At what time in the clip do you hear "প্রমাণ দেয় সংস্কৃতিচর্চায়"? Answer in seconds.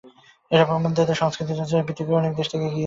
0.65-1.75